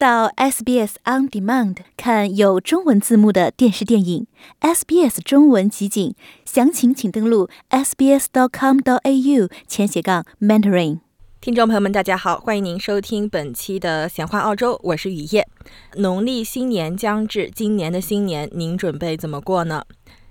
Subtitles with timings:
[0.00, 4.26] 到 SBS On Demand 看有中文字幕的电视电影
[4.62, 6.14] SBS 中文集锦，
[6.46, 11.00] 详情请登录 sbs.com.au 前斜杠 mentoring。
[11.42, 15.46] 听众朋友们，大家好，欢迎您收听本期的闲话澳洲，我是雨夜。
[15.96, 19.84] 农历新年将至，今年的新年您准备怎么过呢？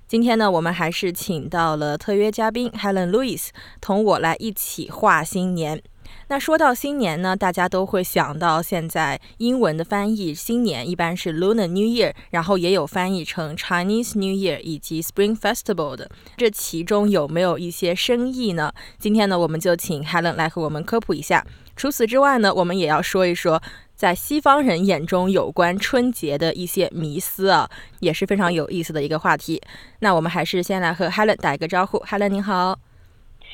[0.08, 3.50] 今天呢，我们还是请到了特约嘉宾 Helen Lewis，
[3.80, 5.84] 同我来一起画新年。
[6.28, 16.10] 那说到新年呢，大家都会想到现在英文的翻译，新年一般是 Lunar New Year，然后也有翻译成 Chinese New Year 以及 Spring Festival 的。
[16.38, 18.72] 这其中有没有一些深意呢？
[18.98, 21.46] 今天呢，我们就请 Helen 来和我们科普一下。
[21.76, 23.62] 除此之外呢，我们也要说一说
[23.96, 27.70] 在西方人眼中有关春节的一些迷思啊，
[28.02, 29.62] 也是非常有意思的一个话题。
[30.00, 31.98] 那我们还是先来和 Helen 打一个招呼。
[32.00, 32.78] Helen 您好，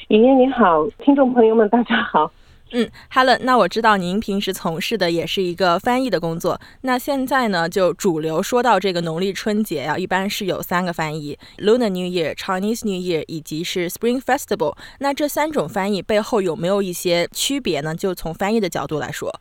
[0.07, 2.31] 莹莹你好，听众朋友们大家好。
[2.77, 6.59] 嗯，Helen，那我知道您平时从事的也是一个翻译的工作。
[6.81, 14.75] 那现在呢，就主流说到这个农历春节呀，一般是有三个翻译：Lunar New Year、Chinese New Year 以及是 Spring Festival。
[14.99, 17.95] 那这三种翻译背后有没有一些区别呢？
[17.95, 19.31] 就从翻译的角度来说，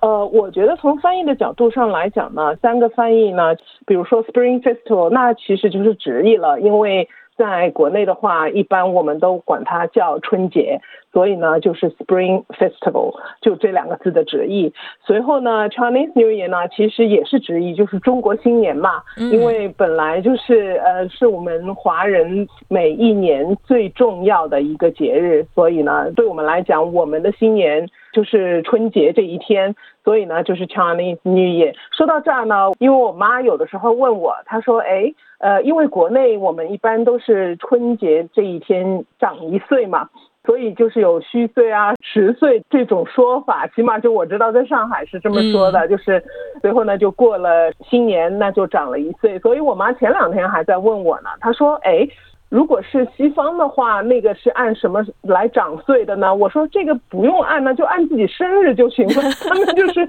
[0.00, 3.56] 呃，我觉得从翻译的角度上来讲呢，三个翻译呢，
[3.86, 10.82] 比如说 Spring Festival，那其实就是直译了，因为在国内的话，一般我们都管它叫春节。
[11.12, 14.72] 所以呢，就是 Spring Festival，就这两个字的直译。
[15.04, 19.02] 随后呢，Chinese New Year 呢，其实也是直译，就是中国新年嘛。
[19.16, 29.74] 因为本来就是呃，是我们华人每一年最重要的一个节日，所以呢，对我们来讲，我们的新年就是春节这一天。
[30.02, 31.74] 所以呢，就是 Chinese New Year。
[31.92, 40.08] 说到这儿呢，因为我妈有的时候问我，她说：“哎，呃，因为国内我们一般都是春节这一天长一岁嘛。”
[40.44, 45.86] 所以就是有虚岁啊、十岁这种说法，起码就我知道，在上海是这么说的。
[45.88, 46.22] 就是
[46.62, 49.38] 最后呢，就过了新年，那就长了一岁。
[49.40, 52.08] 所以我妈前两天还在问我呢，她说：“哎。”
[52.50, 56.34] 如果是西方的话，那个是按什么来长岁的呢？
[56.34, 59.22] 我说这个不用按呢，就按自己生日就行了。
[59.48, 60.04] 他们就是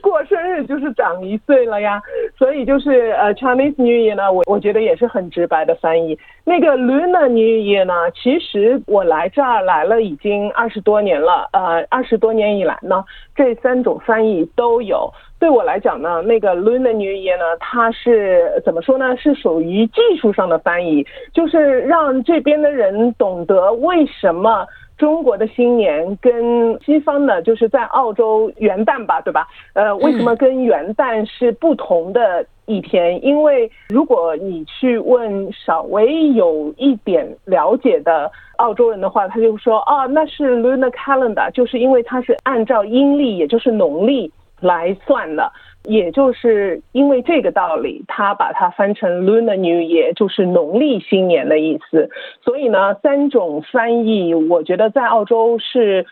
[0.00, 2.00] 过生日就是长一岁了呀。
[2.38, 6.16] 所以就是呃，Chinese New Year 呢，我我觉得也是很直白的翻译。
[6.44, 11.48] 那个 Lunar New Year 呢，其实我来这儿来了已经二十多年了。
[11.52, 15.12] 呃，二十多年以来呢，这三种翻译都有。
[15.40, 19.16] 对我来讲呢，那个 Lunar New Year 呢，它是怎么说呢？
[19.16, 24.66] 是属于技术上的翻译，就是让这边的人懂得为什么
[24.98, 29.48] 中国的新年跟西方的，就是在澳洲元旦吧，对吧？
[29.72, 33.24] 呃，为什么跟元旦是不同的一天？
[33.24, 44.30] 因为如果你去问稍微有一点了解的澳洲人的话，他就说，哦，那是 Lunar Calendar，就是因为它是按照阴历，也就是农历。
[44.60, 45.52] 来算的，
[45.84, 52.10] 也就是因为这个道理，他把它翻成 Lunar New Year，就是农历新年的意思。
[52.44, 56.06] 所以呢，三种翻译，我觉得在澳洲是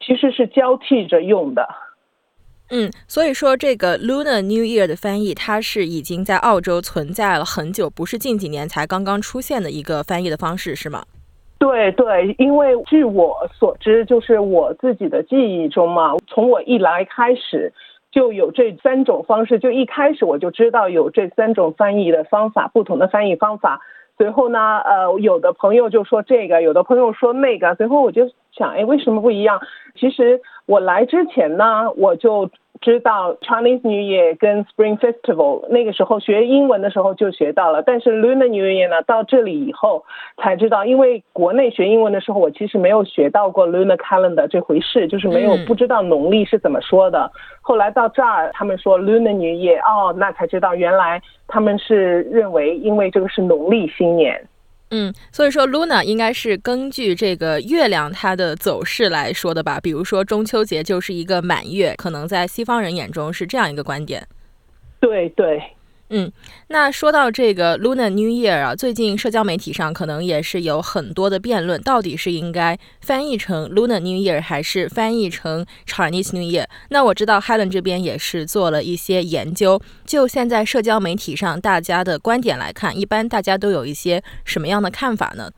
[0.00, 1.68] 其实是交替着用的。
[2.70, 11.02] 嗯，所以说这个 Lunar New Year 的翻译，它是已经在澳洲存在了很久，不是近几年才刚刚出现的一个翻译的方式，是吗？
[11.58, 17.72] 对对，因为据我所知，就是我自己的记忆中嘛，从我一来开始
[18.18, 23.80] 就有这三种方式，就一开始我就知道有这三种翻译的方法，不同的翻译方法。
[24.16, 29.60] 随后呢，呃，有的朋友就说这个，有的朋友说那个，随后我就想，哎，为什么不一样？
[29.94, 32.50] 其实我来之前呢，我就。
[32.80, 40.04] 知道 Chinese New Year 跟 Spring Festival 那个时候学英文的时候就学到了，但是 Lunar New Year 呢，到这里以后
[40.36, 47.30] 才知道，因为国内学英文的时候，我其实没有学到过 Lunar Calendar 这回事，就是没有不知道农历是怎么说的。
[47.60, 54.42] 后来到这儿，他们说 Lunar New Year，哦，那才知道原来他们是认为，因为这个是农历新年。
[54.90, 59.78] 嗯，所以说 Luna 应该是根据这个月亮它的走势来说的吧？
[59.80, 64.26] 比如说中秋节就是一个满月，可能在西方人眼中是这样一个观点。
[65.00, 65.62] 对对。
[66.10, 66.32] 嗯，
[66.68, 76.64] 那说到这个 Lunar New Year 啊，最近社交媒体上可能也是有很多的辩论，到底是应该翻译成 Lunar New Year 还是翻译成 Chinese New Year？
[76.88, 85.50] 那我知道 Helen 这边也是做了一些研究，就现在社交媒体上大家的观点来看，一般大家都有一些什么样的看法呢？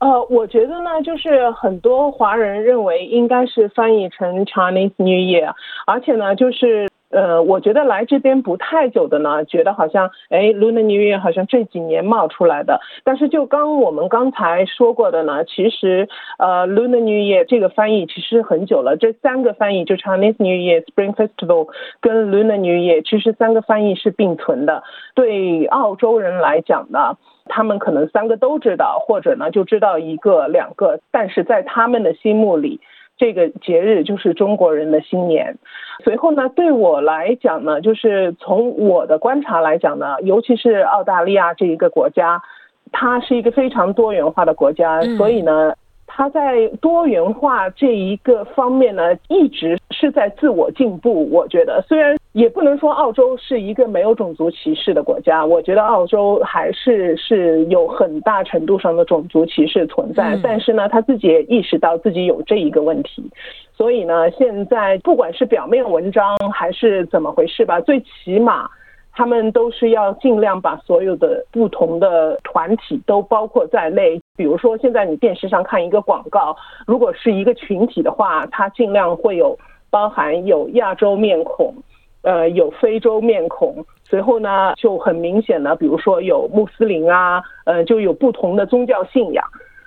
[0.00, 5.54] 呃，我觉得呢，就是很多华人认为应该是翻译成 Chinese New Year，
[5.86, 6.86] 而且呢，就是。
[7.10, 12.80] 呃，我觉得来这边不太久的呢，觉得好像哎，Lunar New Year 好像这几年冒出来的。
[13.02, 16.08] 但是就刚我们刚才说过的呢，其实
[16.38, 18.96] 呃，Lunar New Year 这个翻译其实很久了。
[18.96, 21.68] 这三个翻译就 Chinese New Year、Spring Festival
[22.00, 24.84] 跟 Lunar New Year，其实三个翻译是并存的。
[25.14, 27.16] 对澳洲人来讲呢，
[27.46, 32.80] 他们可能三个都知道，或者呢就知道一个两个，但是在他们的心目里。
[33.20, 35.54] 这个节日就是中国人的新年。
[36.02, 42.42] 随后呢，对我来讲呢，就是从我的观察来讲呢，尤其是澳大利亚这一个国家，
[42.90, 45.74] 它是一个非常多元化的国家，所以呢。
[46.12, 51.30] 它在多元化这一个方面呢，一直是在自我进步。
[51.30, 60.38] 我觉得，虽然也不能说澳洲是一个没有种族歧视的国家，我觉得澳洲还是是有很大程度上的种族歧视存在。
[60.42, 63.28] 但是呢，他自己也意识到自己有这一个问题，
[63.72, 68.68] 所以呢，现在不管是表面文章还是怎么回事吧，最起码。
[69.12, 74.18] 他们都是要尽量把所有的不同的团体都包括在内。
[74.36, 76.56] 比如说，现在你电视上看一个广告，
[76.86, 79.58] 如果是一个群体的话，它尽量会有
[79.90, 81.74] 包含有亚洲面孔，
[82.22, 83.84] 呃，有非洲面孔。
[84.04, 89.44] 随后呢，就很明显的，比如说有穆斯林啊，呃，就有不同的宗教信仰。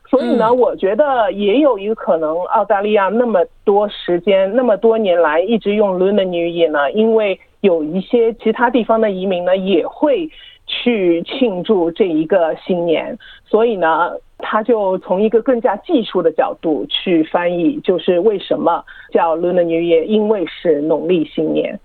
[0.10, 7.40] 所以呢，我觉得也有一个可能，澳大利亚那么多时间，那么多年来一直用 Lunar New Year 呢，因为。
[7.64, 10.30] 有一些其他地方的移民呢，也会
[10.68, 18.84] 去庆祝这一个新年，所以呢，他就从一个更加技术的角度去翻译，就是为什么
[19.14, 21.80] 叫 Lunar New Year，因为是农历新年。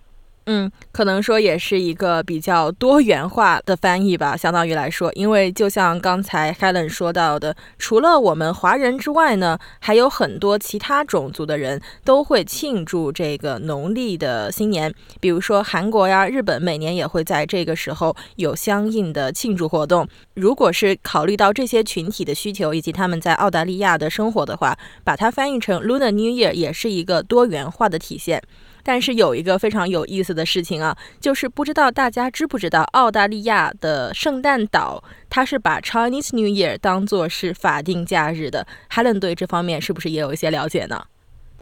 [0.51, 14.91] 嗯，可能说也是一个比较多元化的翻译吧，相当于来说，因为就像刚才 Helen 说到的，除了我们华人之外呢，还有很多其他种族的人都会庆祝这个农历的新年，
[15.21, 20.09] 比如说韩国呀、日本，每年也会在这个时候有相应的庆祝活动。
[20.33, 28.43] 如果是考虑到这些群体的需求以及他们在澳大利亚的生活的话，把它翻译成 Lunar New Year 也是一个多元化的体现。
[28.89, 38.67] 但是有一个非常有意思的事情啊，就是不知道大家知不知道，澳大利亚的圣诞岛，它是把 Chinese New Year 当做是法定假日的。
[38.91, 41.05] Helen 对这方面是不是也有一些了解呢？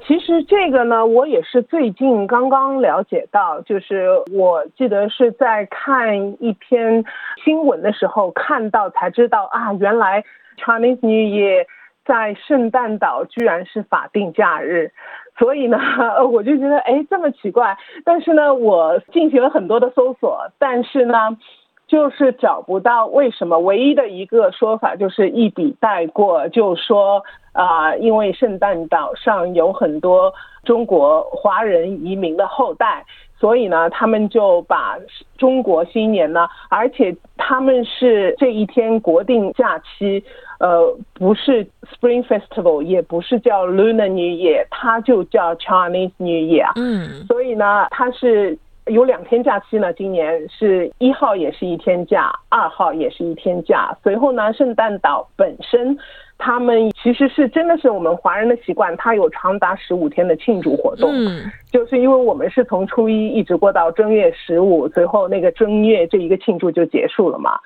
[0.07, 7.05] 其实这个呢，我也是最近刚刚了解到，就是我记得是在看一篇
[7.45, 10.23] 新闻的时候看到才知道啊，原来
[10.65, 11.67] Chinese New Year
[12.07, 14.93] 在圣诞岛居然是法定假日。
[15.39, 15.79] 所以呢，
[16.33, 17.77] 我就觉得哎，这么奇怪。
[18.05, 21.37] 但是呢，我进行了很多的搜索，但是呢，
[21.87, 23.59] 就是找不到为什么。
[23.59, 27.23] 唯一的一个说法就是一笔带过，就说
[27.53, 30.33] 啊，因为圣诞岛上有很多
[30.65, 33.05] 中国华人移民的后代。
[33.39, 34.97] 所以呢，他们就把
[35.37, 40.25] 中国新年呢，而且他们是这一天国定假期，
[40.59, 46.71] 呃，不是 Spring Festival，也不是叫 Lunar New Year，它就叫 Chinese New Year。
[46.77, 53.97] 嗯，所以呢，它是有两天假期呢，今年是一号也是一天假，二号也是一天假。
[54.03, 55.99] 随后呢，圣诞岛本身。
[56.39, 67.59] 他们其实是真的是我们华人的习惯，它有长达十五天的庆祝活动，嗯，就是因为我们是从初一一直过到正月十五，随后那个正月这一个庆祝就结束了嘛。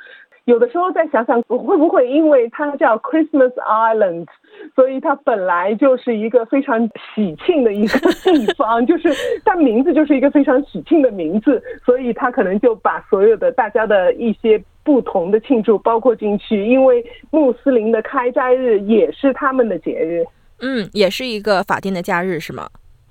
[0.51, 4.27] 有的时候再想想，会不会因为它叫 Christmas Island，
[4.75, 9.09] 所以它本来就是一个非常喜庆的一个地方， 就是
[9.45, 14.63] 它名字就是一个非常喜庆的名字，所以它可能就把所有的大家的一些。
[14.83, 20.25] 不同的庆祝包括进去，因为穆斯林的开斋日也是他们的节日，
[20.63, 22.67] 嗯，也是一个法定的假日，是吗？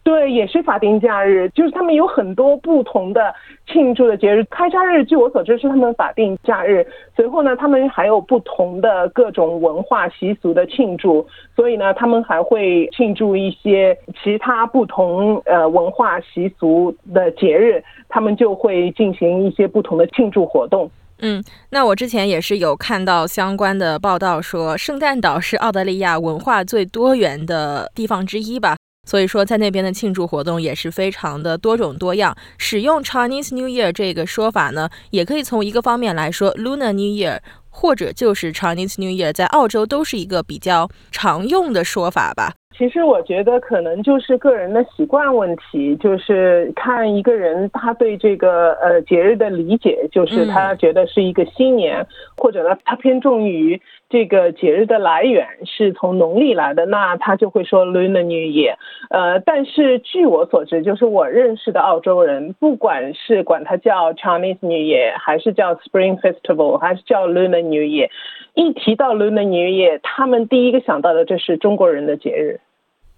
[0.10, 3.32] 对，也是法定假日，就是他们有很多不同的
[3.72, 4.44] 庆祝的节日。
[4.46, 6.84] 开斋日，据我所知是他们法定假日。
[7.16, 11.24] 随后呢，他们还有不同的各种文化习俗的庆祝，
[11.56, 20.90] 所以呢，他们还会庆祝一些其他不同呃文化习俗的节日，他们就会进行一些不同的庆祝活动。
[21.22, 28.76] 嗯，那我之前也是有看到相关的报道，说圣诞岛是澳大利亚文化最多元的地方之一吧。
[29.10, 32.38] 所以说，在那边的庆祝活动也是非常的多种多样。
[32.60, 37.40] 使用 Chinese New Year 这个说法呢，也可以从一个方面来说，Lunar New Year
[37.70, 42.54] 或者就是 Chinese New Year，在澳洲都是一个比较常用的说法吧。
[42.80, 52.08] 其实我觉得可能就是个人的习惯问题，就是看一个人他对这个呃节日的理解，就是他觉得是一个新年，
[52.38, 58.76] 或者呢他偏重于这个节日的来源是从农历来的，那他就会说 Lunar New Year。
[59.10, 68.08] 呃，但是据我所知，就是我认识的澳洲人，不管是管它叫 Chinese New Year，还是叫 Spring Festival，还是叫 Lunar New Year，
[68.54, 72.62] 一提到 Lunar New Year，他们第一个想到的就是中国人的节日。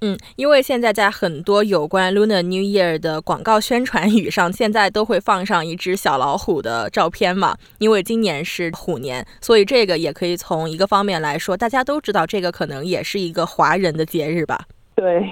[0.04, 7.56] 嗯，因为现在在很多有关 Lunar New Year 的广告宣传语上，现在都会放上一只小老虎的照片嘛。
[7.78, 14.66] 因为今年是虎年，所以这个也可以从一个方面来说，大家都知道这个可能也是一个华人的节日吧。
[14.96, 15.24] 对，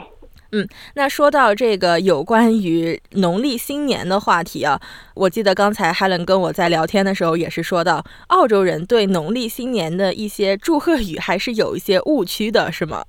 [0.51, 4.79] 嗯，那说到这个有关于农历新年的话题啊，
[5.15, 13.03] 我记得刚才 Helen 跟我在聊天的时候也是说到，澳洲人对农历新年的一些祝贺语还是有一些误区的，是吗？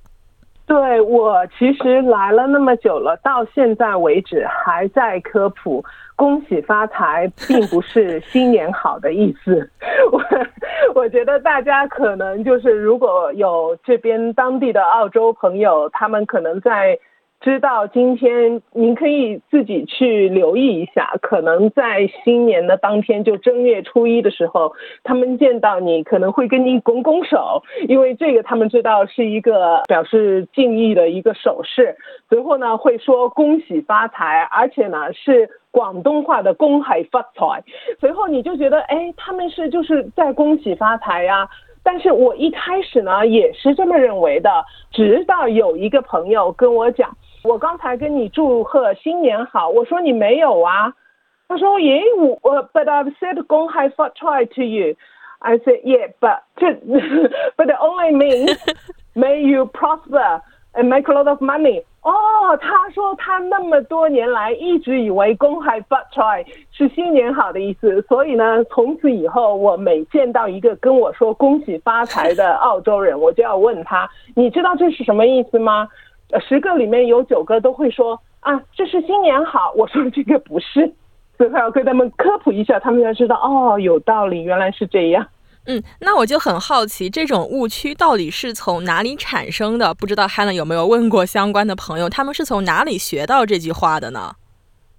[0.71, 5.83] 对我其实来了那么久了，到现在为止还在科普，
[6.15, 9.69] 恭喜发财并不是新年好的意思。
[10.13, 10.21] 我
[10.95, 16.97] 我觉得大家可能就是如果有这边当地的澳洲朋友，他们可能在。
[17.41, 31.95] 知道今天您可以自己去留意一下，可能在新年的当天，就正月初一的时候，他们见到你可能会跟你拱拱手，因为这个他们知道是一个表示敬意的一个手势。
[32.29, 37.63] 随后呢会说恭喜发财，而且呢是广东话的恭喜发财。
[37.99, 41.49] 随后你就觉得，哎，他们是就是在恭喜发财呀。
[41.83, 47.09] 但是我一开始呢也是这么认为的，直到有一个朋友跟我讲。
[47.43, 50.93] 我刚才跟你祝贺新年好，我说你没有啊，
[51.47, 52.01] 他说耶
[52.41, 54.95] 我 but I've said 恭喜发财 to you.
[55.39, 56.41] I said yeah, but
[57.57, 58.55] but it only means
[59.15, 60.41] may you prosper
[60.73, 61.83] and make a lot of money.
[62.03, 75.87] 哦，他说他那么多年来一直以为恭喜发财是新年好的意思，所以呢，从此以后我每见到一个跟我说恭喜发财的澳洲人，我就要问他，你知道这是什么意思吗？
[76.39, 79.73] 十个里面有九个都会说啊，这是新年好。
[79.75, 80.91] 我说这个不是，
[81.37, 85.25] 所以要跟他们科普一下，他们才知道哦，有道理，原来是这样。
[85.67, 89.93] 嗯，那我就很好奇，这种误区到底是从哪里产生的？
[89.93, 94.33] 不知道 Helen 有没有问过相关的朋友，他们是从哪里学到这句话的呢？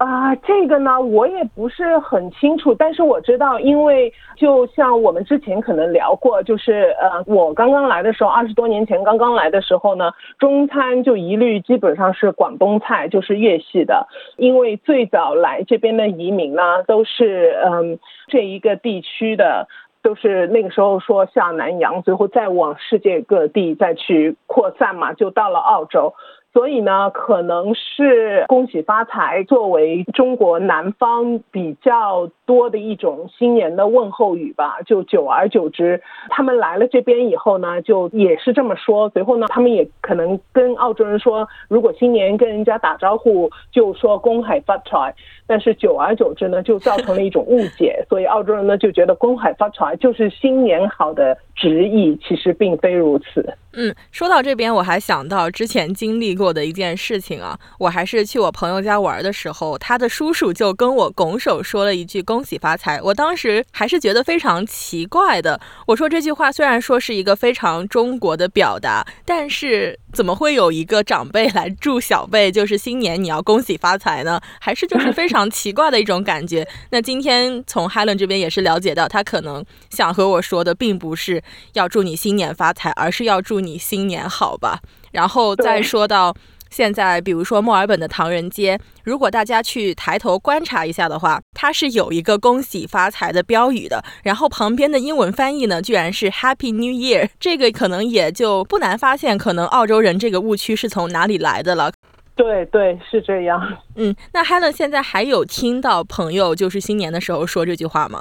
[0.03, 14.05] 啊，这个呢，我也不是很清楚，但是我知道，因为就像我们之前可能聊过，就是呃，我刚刚来的时候，二十多年前刚刚来的时候呢，中餐就一律基本上是广东菜，就是粤系的，
[14.35, 19.69] 因为最早来这边的移民呢，都是嗯这一个地区的，
[20.01, 26.13] 都是那个时候说下南洋，最后再往世界各地再去扩散嘛，就到了澳洲。
[26.53, 34.81] 所以呢，可能是恭喜发财作为中国南方比较多的一种新年的问候语吧。
[34.85, 39.09] 就久而久之，他们来了这边以后呢，就也是这么说。
[39.09, 45.13] 随后呢，他们也可能跟澳洲人说，如果新年跟人家打招呼，就说公海发财。
[45.45, 48.03] 但是久而久之呢，就造成了一种误解。
[48.07, 53.45] 所以澳洲人呢就觉得公海发财就是新年好的直译，其实并非如此。
[53.75, 57.59] 嗯，说到这边，我还想到之前经历过的一件事情啊。
[57.79, 63.01] 我还是去我朋友家玩的时候，他的叔叔就跟我拱手说了一句“公恭喜发财”。
[63.03, 65.59] 我当时还是觉得非常奇怪的。
[65.87, 74.39] 我说这句话虽然说是一个非常中国的表达，但是怎么会有一个长辈来祝小辈，就是新年你要恭喜发财呢？
[74.59, 76.67] 还是就是非常奇怪的一种感觉。
[76.91, 81.41] 那今天从 Helen 这边也是了解到，他可能想和我说的，并不是
[81.73, 83.63] 要祝你新年发财，而是要祝。
[83.63, 86.35] 你新年好吧，然后再说到
[86.73, 101.91] 现在，比如说墨尔本的唐人街，如果大家去抬头观察一下的话，它是有一个恭喜发财的标语的，然后旁边的英文翻译呢，居然是 Happy New Year，这个可能也就不难发现，可能澳洲人这个误区是从哪里来的了。
[102.35, 103.61] 对对，是这样。
[103.95, 108.19] 嗯，那 Helen 现在还有听到朋友就是新年的时候说这句话吗？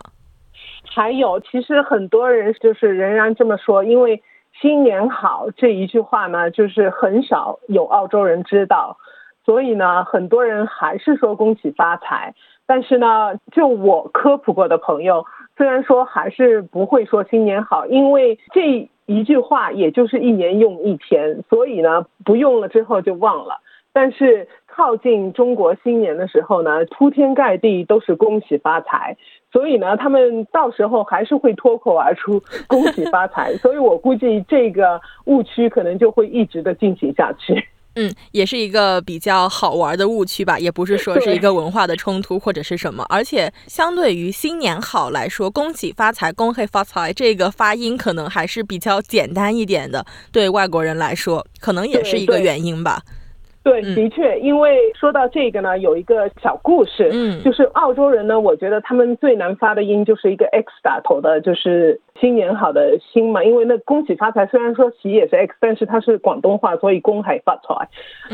[0.94, 4.22] 还有，其实很多人就是仍然这么说，因为。
[4.62, 8.96] 新年好这一句话呢，就是很少有澳洲人知道，
[9.44, 12.32] 所以呢，很多人还是说恭喜发财。
[12.64, 15.26] 但是呢，就我科普过的朋友，
[15.56, 23.56] 虽然说还是不会说新年好，因为这一句话也就是一年用一天，所以呢，不用了之后就忘了。
[23.92, 29.16] 但是靠近中国新年的时候呢，铺天盖地都是恭喜发财。
[29.52, 37.68] 所以呢，他们到时候还是会脱口而出 “恭喜发财”，所以我估计这个误区可能就会一直的进行下去。
[37.94, 43.04] 嗯，也是一个比较好玩的误区吧，也不是说是一个文化的冲突或者是什么。
[43.10, 53.02] 而且相对于“新年好”来说，“恭喜发财”“恭贺发财”这个发音可能还是比较简单一点的，对外国人来说，可能也是一个原因吧。
[53.04, 53.21] 对，
[53.64, 53.94] 嗯。
[53.94, 57.42] 的确，因为说到这个呢，有一个小故事，嗯。
[57.42, 67.88] 就是澳洲人呢，我觉得他们最难发的音就是一个 X 打头的，就是新年好的新嘛，因为那恭喜发财虽然说喜也是 X，但是它是广东话，所以恭喜发财。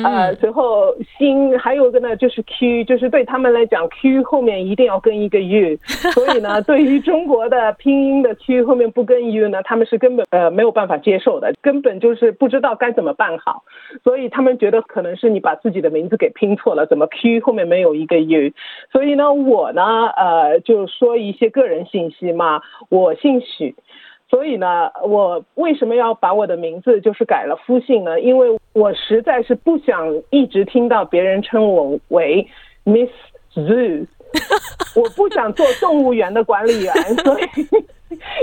[0.04, 5.74] 呃，嗯随后新还有一个呢就是 Q，就是对他们来讲 Q 后面一定要跟一个 U，
[6.12, 13.64] 所以呢，对于中国的拼音的 Q 后面不跟 U 呢，他们是根本呃没有办法接受的，根本就是不知道该怎么办好，
[14.04, 18.52] 所以他们觉得可能是你把自己的名字给拼错了，怎么 Q 后面没有一个 U，
[18.92, 23.74] 所以呢，我呢呃就说一些个人信息嘛，我姓许。
[24.28, 28.20] 所以呢，我为什么要把我的名字就是改了夫姓呢？
[28.20, 32.46] 因为我实在是不想一直听到别人称我为
[32.84, 33.10] Miss
[33.54, 34.06] Zoo，
[34.94, 36.92] 我不想做动物园的管理员，
[37.24, 37.44] 所以。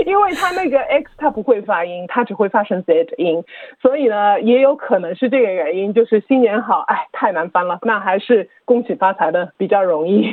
[0.06, 3.42] 因为他那个 X 他不会发音，他只会发成 Z 音，
[3.82, 10.32] 所以呢，也有可能是这个原因，就是新年好，哎，太难翻了，那还是恭喜发财的比较容易。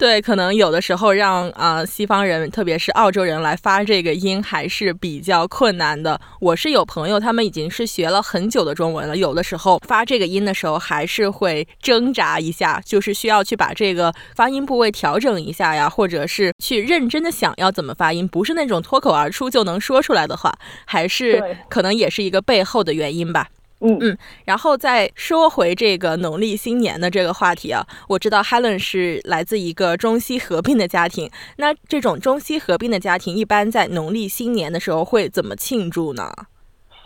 [0.00, 6.18] 对，可能有的时候让啊、呃西方人，特别是澳洲人来发这个音还是比较困难的。
[6.40, 20.50] 我是有朋友，他们已经是学了很久的中文了，有的时候发这个音的时候还是会挣扎一下，就是需要去把这个发音部位调整一下呀，或者是去认真的想要怎么发音，不是那种脱口而出就能说出来的话，
[20.86, 23.48] 还是可能也是一个背后的原因吧。
[23.80, 31.30] 嗯嗯然后再说回这个农历新年的这个话题啊，我知道 Helen 是来自一个中西合并的家庭。
[31.56, 36.30] 那这种中西合并的家庭，一般在农历新年的时候会怎么庆祝呢？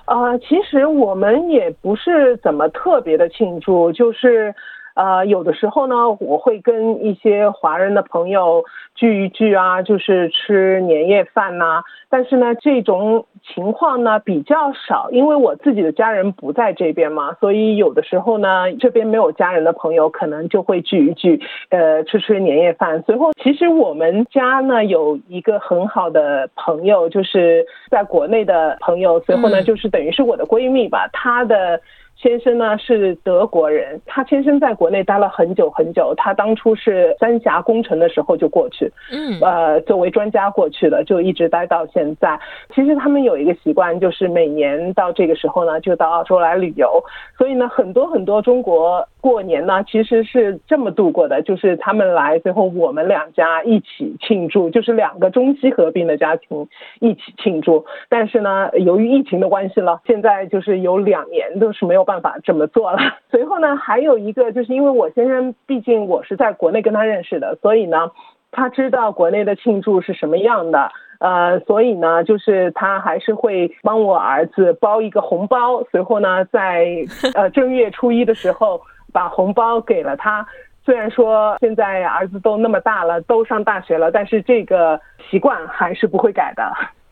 [0.06, 4.54] 呃，其实我们也不是怎么特别的庆祝，就是
[4.94, 23.02] 呃，有的时候呢，我会跟一些华人的朋友聚一聚啊，就是吃年夜饭呐、但是呢，这种情况呢比较少，因为我自己的家人不在这边嘛，所以有的时候呢，这边没有家人的朋友，可能就会聚一聚，呃，吃吃年夜饭。
[23.02, 31.80] 随后，其实我们家呢有一个很好的朋友，就是在国内的朋友，随后呢，嗯就是等于是我的闺蜜吧，她的。
[32.16, 42.38] 先生呢是德国人，他先生在国内待了很久很久，他当初是三峡工程的时候就过去，嗯呃，作为专家过去的，就一直待到现在。
[42.74, 47.02] 其实他们有一个习惯，就是每年到这个时候呢，就到澳洲来旅游。
[47.36, 56.68] 所以呢，很多很多中国过年呢，其实是这么度过的，就是他们来，最后我们两家一起庆祝，就是两个中西合并的家庭
[57.00, 57.84] 一起庆祝。
[58.08, 62.98] 但是呢，由于疫情的关系了，现在就是有两年都是没有办法这么做了。
[63.30, 68.10] 随后呢，还有一个就是因为我先生，毕竟我是在国内跟他认识的，所以呢。
[68.56, 70.88] 他知道国内的庆祝是什么样的，
[71.18, 76.86] 呃，所以呢，就是他还是会帮我儿子包一个红包，随后呢，在
[77.34, 78.80] 呃 正月初一的时候
[79.12, 80.46] 把红包给了他。
[80.84, 86.62] 虽然说现在儿子都那么大了，都上大学了，但是这个习惯还是不会改的。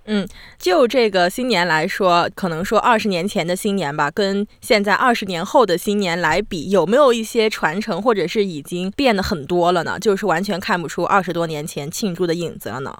[0.06, 0.26] 嗯，
[0.58, 9.98] 就这个新年来说，可能说二十年前的新年吧，跟现在二十年后的新年来比，有没有一些传承，或者是已经变得很多了呢？
[10.00, 12.96] 就是完全看不出二十多年前庆祝的影子了呢？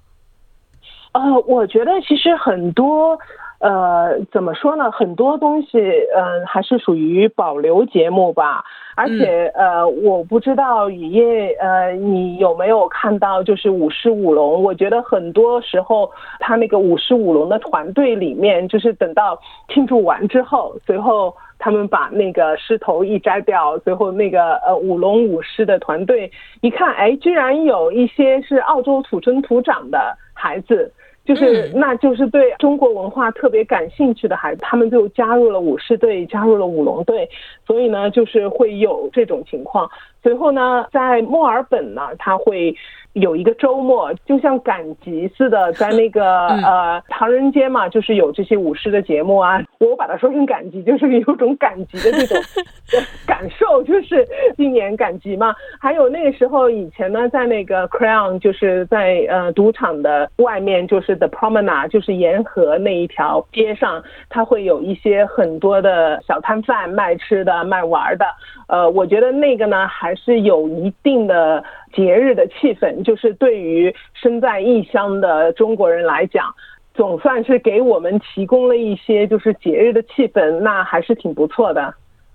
[1.12, 3.18] 呃，我觉得其实很多，
[3.62, 4.90] 呃，怎么说呢？
[4.90, 8.64] 很多东西，嗯、还是属于保留节目吧。
[8.96, 14.60] 而且，呃，我不知道雨夜，呃，你有没有看到，就是舞狮舞龙？
[14.64, 26.28] 我觉得很多时候，他那个舞狮舞龙的团队里面，就是等到庆祝完之后，随后他们把那个狮头一摘掉，随后那个呃舞龙舞狮的团队
[26.62, 30.92] 一看，哎，居然有一些是澳洲土生土长的孩子。
[31.24, 37.28] 就是，嗯那就是对中国文化特别感兴趣的孩子，他们就加入了舞狮队，加入了舞龙队，
[37.66, 39.88] 所以呢，就是会有这种情况。
[40.22, 42.74] 随后呢，在墨尔本呢，他会
[43.12, 49.62] 有一个周末，就像赶集似的，在那个嗯呃唐人街嘛，就是有这些舞狮的节目啊。
[49.88, 52.36] 我把它说成赶集，就是有种赶集的这种
[52.94, 55.54] 呃感受，就是今年赶集嘛。
[55.80, 68.24] 还有那个时候以前呢，在那个 Crown，就是在呃赌场的外面，就是 The Promenade，就是沿河那一条街上，它会有一些很多的小摊贩卖吃的、卖玩的。
[68.68, 76.54] 呃，我觉得那个呢，还是有一定的节日的气氛，就是对于身在异乡的中国人来讲。
[76.94, 81.94] 总算是给我们提供了一些就是节日的气氛，那还是挺不错的。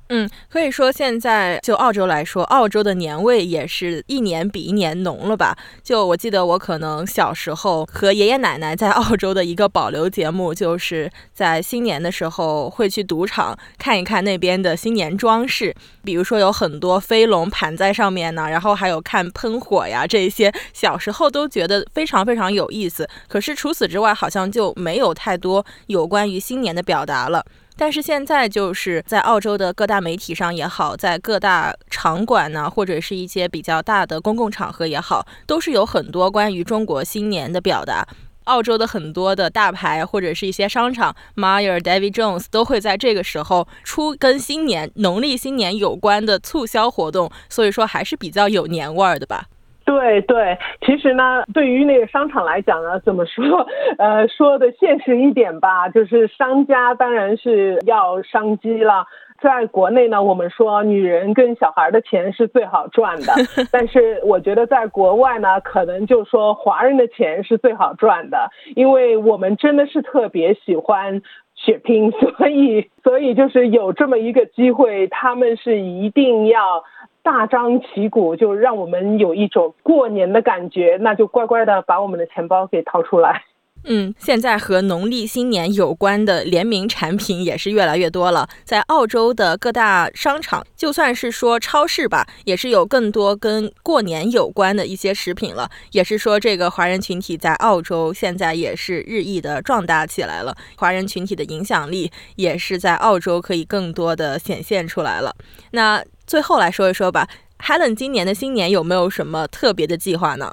[0.10, 5.58] 嗯，可以说现在就澳洲来说，澳洲的年味也是一年比一年浓了吧？
[5.84, 23.06] 就我记得我可能小时候和爷爷奶奶在澳洲的一个保留节目，就是在新年的时候会去赌场看一看那边的新年装饰，比如说有很多飞龙盘在上面呢，然后还有看喷火呀这些，小时候都觉得非常非常有意思。
[23.28, 27.46] 可是除此之外，好像就没有太多有关于新年的表达了。
[27.78, 38.06] 但是现在就是在澳洲的各大媒体上也好，在各大场馆呢，或者是一些比较大的公共场合也好，都是有很多关于中国新年的表达。
[38.46, 49.48] 澳洲的很多的大牌或者是一些商场，Myer、David Jones 都会在这个时候出跟新年、农历新年有关的促销活动，所以说还是比较有年味儿的吧。
[49.88, 53.66] 对对，其实呢，对于那个商场来讲呢，怎么说？
[53.98, 59.06] 呃，说的现实一点吧，就是商家当然是要商机了。
[59.40, 63.34] 在国内呢，我们说女人跟小孩的钱是最好赚的，
[63.72, 71.22] 但是我觉得在国外呢，可能就说华人的钱是最好赚的，因为我们真的是特别喜欢
[71.56, 76.84] 血拼，所以所以就是有这么一个机会，他们是一定要。
[77.28, 83.44] 大张旗鼓，就让我们有一种过年的感觉，那就乖乖的把我们的钱包给掏出来。
[83.84, 88.48] 嗯，现在和农历新年有关的联名产品也是越来越多了。
[88.64, 95.70] 在澳洲的各大商场，就算是说超市吧，也是有更多跟过年有关的一些食品了。
[95.92, 100.56] 也是说，这个华人群体在澳洲现在也是日益的壮大起来了。
[100.78, 105.36] 华人群体的影响力也是在澳洲可以更多的显现出来了。
[105.72, 107.26] 那最后来说一说吧
[107.60, 110.52] ，Helen 今年的新年有没有什么特别的计划呢？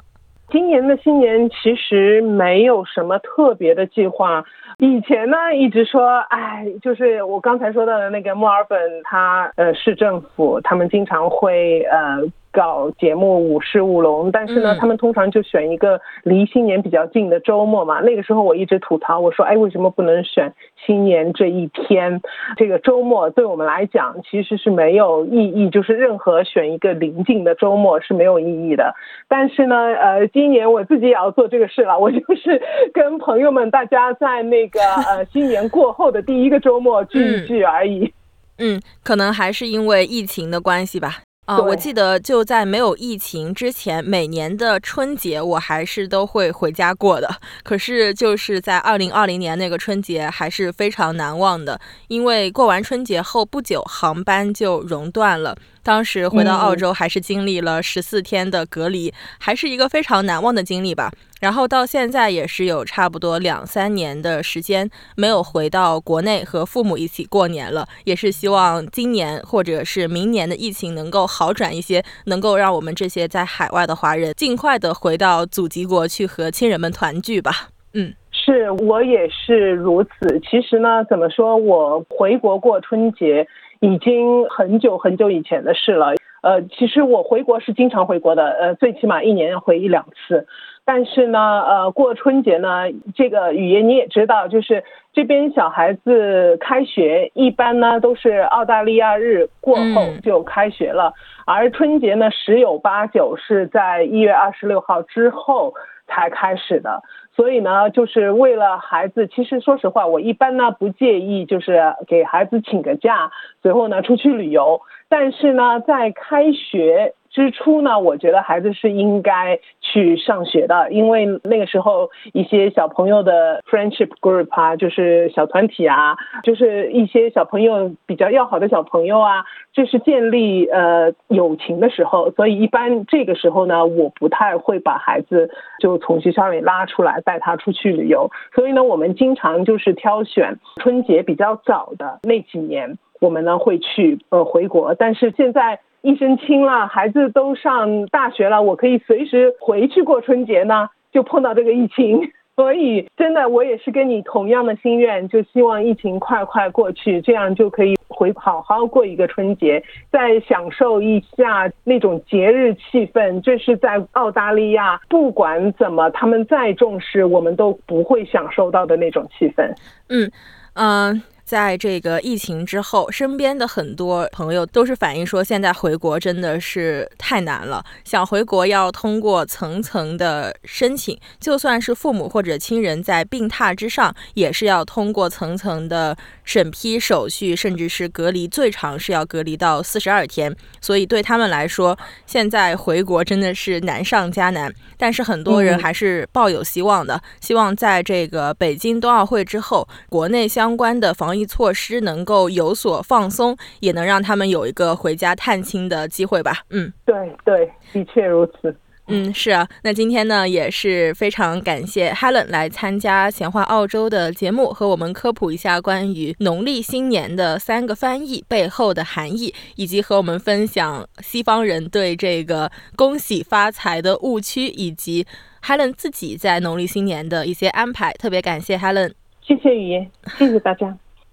[0.49, 4.43] 今年的新年其实没有什么特别的计划。
[4.77, 12.23] 以前呢，一直说，哎，就是我刚才说到的那个墨尔本，它呃市政府，他们经常会呃。
[12.55, 17.99] 搞节目舞狮舞龙，但是呢，他们通常就选一个离新年比较近的周末嘛。
[17.99, 20.53] 那个时候我一直吐槽，我说，哎，为什么不能选
[20.85, 22.21] 新年这一天？
[22.55, 28.95] 这个周末对我们来讲其实是没有意义，就是任何选一个临近的周末是没有意义的。
[29.27, 32.61] 但是呢，呃，今年我自己也要做这个事了，我就是
[32.93, 38.13] 跟朋友们大家在那个 呃新年过后的第一个周末聚一聚而已。
[38.59, 41.23] 嗯，可能还是因为疫情的关系吧。
[41.45, 47.29] 啊，我记得就在没有疫情之前，每年的春节我还是都会回家过的。
[47.63, 55.55] 可是就是在二零二零年那个春节还是非常难忘的，因为过完春节后不久，航班就熔断了。
[55.85, 61.11] 当时回到澳洲，还是经历了十四天的隔离，还是一个非常难忘的经历吧。
[61.39, 77.69] 然后到现在也是有差不多两三年的时间没有回到国内和父母一起过年了，也是希望今年或者是明年的疫情能够好转一些，能够让我们这些在海外的华人尽快的回到祖籍国去和亲人们团聚吧。
[77.93, 80.09] 嗯，是我也是如此。
[80.49, 83.47] 其实呢，怎么说我回国过春节。
[83.85, 86.15] 已经很久很久以前的事了。
[86.41, 90.47] 呃，其实我回国是经常回国的，呃，最起码一年要回一两次。
[90.87, 92.83] 但是呢，呃，过春节呢，
[93.15, 101.11] 这个语言你也知道，就是这边小孩子开学一般呢都是澳大利亚日过后就开学了，
[101.47, 105.73] 而春节呢十有八九是在一月二十六号之后
[106.05, 107.01] 才开始的。
[107.35, 109.25] 所以呢，就是为了孩子。
[109.25, 113.31] 其实说实话，我一般呢不介意，就是给孩子请个假，
[113.63, 114.81] 随后呢出去旅游。
[115.09, 117.15] 但是呢，在开学。
[117.35, 129.43] 之初呢，我觉得孩子是应该去上学的，因为那个时候一些小朋友的 friendship group 啊，就是小团体啊，就是一些小朋友比较要好的小朋友啊，
[129.73, 135.49] 这是建立呃友情的时候，所以一般这个时候呢，我不太会把孩子
[135.81, 145.81] 就从学校里拉出来带他出去旅游，所以呢，我们经常就是挑选春节比较早的那几年，我们呢会去呃回国，但是现在。
[146.05, 150.87] 一身轻了，孩子都上大学了，我可以随时回去过春节呢。
[151.11, 163.39] 就碰到这个疫情， 所以真的我也是跟你同样的心愿，就希望疫情快快过去，这样就可以回好好过一个春节，再享受一下那种节日气氛。
[163.39, 169.73] 这是在澳大利亚，不管怎么他们再重视，我们都不会享受到的那种气氛。
[170.09, 170.29] 嗯
[170.73, 171.23] 嗯。
[171.45, 177.85] 在这个疫情之后，身边的很多朋友都是反映说，现在回国真的是太难了。
[178.03, 190.53] 想回国要通过层层的申请，就算是父母或者亲人在病榻之上，也是要通过层层的审批手续，甚至是隔离，最长是要隔离到四十二天。
[190.81, 194.73] 所以对他们来说，现在回国真的是难上加难。
[194.97, 206.59] 但是很多人还是抱有希望的，希望在这个北京冬奥会之后，国内相关的防疫措施能够有所放松，也能让他们有一个回家探亲的机会吧。
[206.69, 208.73] 嗯，对对，的确如此。
[209.07, 209.67] 嗯，是啊。
[209.83, 225.27] 那今天呢，也是非常感谢 Helen 来参加闲话澳洲的节目，和我们科普一下关于农历新年的三个翻译背后的含义，以及和我们分享西方人对这个恭喜发财的误区，以及
[225.63, 228.13] Helen 自己在农历新年的一些安排。
[228.13, 229.11] 特别感谢 Helen。
[229.45, 230.97] 谢谢雨言，谢谢大家。